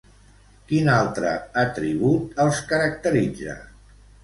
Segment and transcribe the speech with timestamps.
[0.71, 1.33] Quin altre
[1.65, 3.57] atribut els caracteritza?